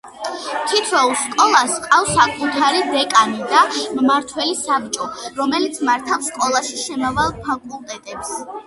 [0.69, 3.61] თითოეულ სკოლას ჰყავს საკუთარი დეკანი და
[4.01, 5.11] მმართველი საბჭო,
[5.43, 8.39] რომელიც მართავს სკოლაში შემავალ ფაკულტეტებს.